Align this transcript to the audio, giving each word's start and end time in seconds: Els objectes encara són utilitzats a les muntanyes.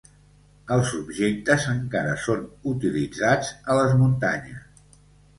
Els 0.75 0.93
objectes 0.99 1.67
encara 1.73 2.15
són 2.27 2.41
utilitzats 2.71 3.51
a 3.75 3.77
les 3.81 3.93
muntanyes. 3.99 4.97